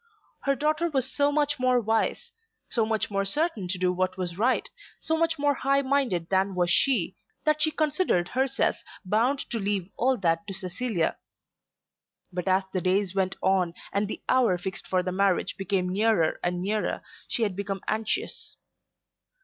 Her 0.45 0.55
daughter 0.55 0.89
was 0.89 1.13
so 1.13 1.31
much 1.31 1.59
more 1.59 1.79
wise, 1.79 2.31
so 2.67 2.87
much 2.87 3.11
more 3.11 3.23
certain 3.23 3.67
to 3.67 3.77
do 3.77 3.93
what 3.93 4.17
was 4.17 4.35
right, 4.35 4.67
so 4.99 5.15
much 5.15 5.37
more 5.37 5.53
high 5.53 5.83
minded 5.83 6.27
than 6.31 6.55
was 6.55 6.71
she, 6.71 7.15
that 7.43 7.61
she 7.61 7.69
considered 7.69 8.29
herself 8.29 8.77
bound 9.05 9.47
to 9.51 9.59
leave 9.59 9.91
all 9.97 10.17
that 10.17 10.47
to 10.47 10.55
Cecilia. 10.55 11.17
But 12.33 12.47
as 12.47 12.63
the 12.73 12.81
days 12.81 13.13
went 13.13 13.35
on 13.43 13.75
and 13.93 14.07
the 14.07 14.23
hour 14.27 14.57
fixed 14.57 14.87
for 14.87 15.03
the 15.03 15.11
marriage 15.11 15.55
became 15.55 15.89
nearer 15.89 16.39
and 16.43 16.63
nearer 16.63 17.03
she 17.27 17.43
had 17.43 17.55
become 17.55 17.81
anxious. 17.87 18.57